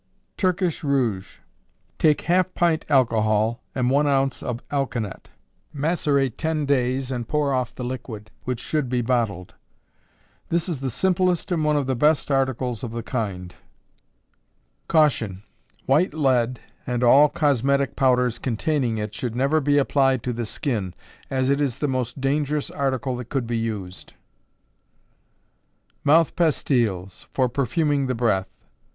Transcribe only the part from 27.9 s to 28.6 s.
the Breath.